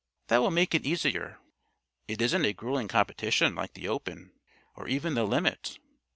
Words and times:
That 0.29 0.39
will 0.39 0.49
make 0.49 0.73
it 0.73 0.83
easier. 0.83 1.37
It 2.07 2.23
isn't 2.23 2.43
a 2.43 2.53
grueling 2.53 2.87
competition 2.87 3.53
like 3.53 3.73
the 3.75 3.87
'Open' 3.87 4.31
or 4.75 4.87
even 4.87 5.13
the 5.13 5.25
'Limit.' 5.25 5.77